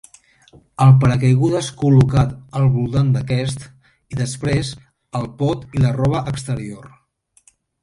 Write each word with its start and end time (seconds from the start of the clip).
El 0.85 0.93
paracaigudes 1.01 1.69
col·locat 1.81 2.31
al 2.61 2.65
voltant 2.79 3.13
d'aquest, 3.17 3.67
i 4.15 4.19
després 4.23 4.73
el 5.23 5.31
pot 5.43 5.69
i 5.79 5.87
la 5.87 5.95
roba 6.01 6.25
exterior. 6.35 6.93